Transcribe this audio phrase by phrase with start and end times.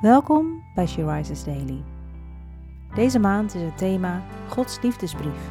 [0.00, 1.82] Welkom bij She Rises Daily.
[2.94, 5.50] Deze maand is het thema Gods liefdesbrief.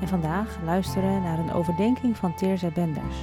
[0.00, 3.16] En vandaag luisteren we naar een overdenking van Teerza Benders.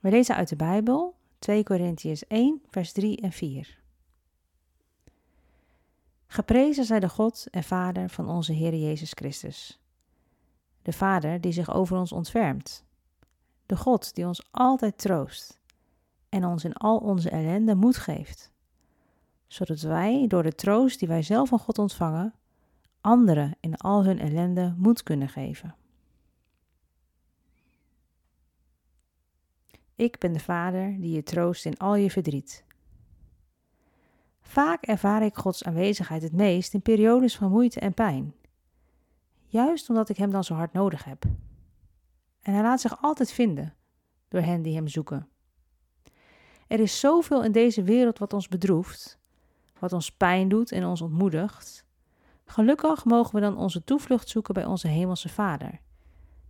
[0.00, 3.78] We lezen uit de Bijbel 2 Korintiërs 1 vers 3 en 4.
[6.26, 9.80] Geprezen zij de God en Vader van onze Heer Jezus Christus.
[10.82, 12.84] De Vader die zich over ons ontfermt.
[13.66, 15.60] De God die ons altijd troost
[16.36, 18.52] en ons in al onze ellende moed geeft,
[19.46, 22.34] zodat wij door de troost die wij zelf van God ontvangen,
[23.00, 25.74] anderen in al hun ellende moed kunnen geven.
[29.94, 32.64] Ik ben de Vader die je troost in al je verdriet.
[34.40, 38.34] Vaak ervaar ik Gods aanwezigheid het meest in periodes van moeite en pijn.
[39.46, 41.24] Juist omdat ik Hem dan zo hard nodig heb.
[42.40, 43.74] En Hij laat zich altijd vinden
[44.28, 45.28] door hen die Hem zoeken.
[46.66, 49.18] Er is zoveel in deze wereld wat ons bedroeft,
[49.78, 51.84] wat ons pijn doet en ons ontmoedigt.
[52.44, 55.80] Gelukkig mogen we dan onze toevlucht zoeken bij onze Hemelse Vader,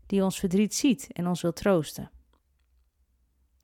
[0.06, 2.10] die ons verdriet ziet en ons wil troosten.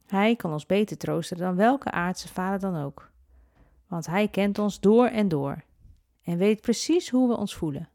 [0.06, 3.10] Hij kan ons beter troosten dan welke aardse vader dan ook,
[3.86, 5.64] want hij kent ons door en door
[6.22, 7.88] en weet precies hoe we ons voelen.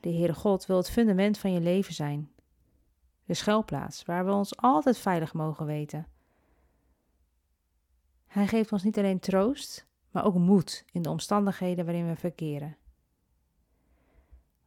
[0.00, 2.30] De Heere God wil het fundament van je leven zijn,
[3.24, 6.06] de schuilplaats waar we ons altijd veilig mogen weten.
[8.34, 12.76] Hij geeft ons niet alleen troost, maar ook moed in de omstandigheden waarin we verkeren.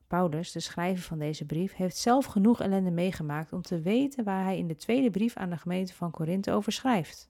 [0.07, 4.43] Paulus, de schrijver van deze brief, heeft zelf genoeg ellende meegemaakt om te weten waar
[4.43, 7.29] hij in de tweede brief aan de gemeente van Korinthe over schrijft.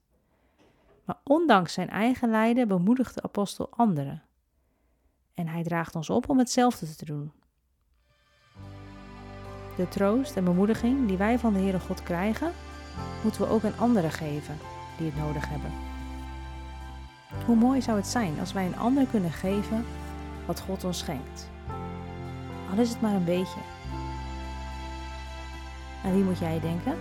[1.04, 4.22] Maar ondanks zijn eigen lijden bemoedigt de apostel anderen.
[5.34, 7.32] En hij draagt ons op om hetzelfde te doen.
[9.76, 12.52] De troost en bemoediging die wij van de Heere God krijgen,
[13.22, 14.56] moeten we ook aan anderen geven
[14.96, 15.87] die het nodig hebben.
[17.46, 19.84] Hoe mooi zou het zijn als wij een ander kunnen geven
[20.46, 21.48] wat God ons schenkt.
[22.72, 23.60] Al is het maar een beetje.
[26.04, 26.96] Aan wie moet jij denken?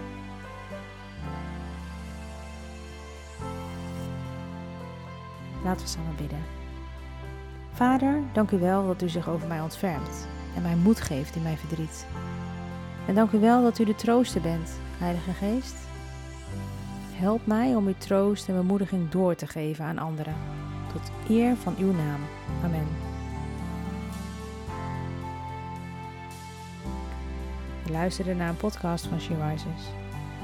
[5.63, 6.43] Laten we samen bidden.
[7.73, 11.41] Vader, dank u wel dat u zich over mij ontfermt en mij moed geeft in
[11.41, 12.05] mijn verdriet.
[13.07, 15.75] En dank u wel dat u de trooster bent, Heilige Geest.
[17.17, 20.35] Help mij om uw troost en bemoediging door te geven aan anderen,
[20.93, 22.21] tot eer van uw naam.
[22.63, 22.87] Amen.
[27.85, 29.91] Je luisterde naar een podcast van She Rises.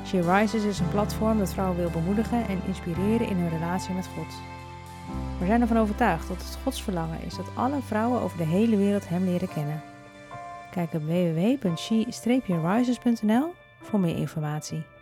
[0.06, 4.08] She Rises is een platform dat vrouwen wil bemoedigen en inspireren in hun relatie met
[4.08, 4.34] God.
[5.40, 8.78] We zijn ervan overtuigd dat het Gods verlangen is dat alle vrouwen over de hele
[8.78, 9.82] wereld Hem leren kennen.
[10.72, 14.93] Kijk op www.she-rises.nl voor meer informatie.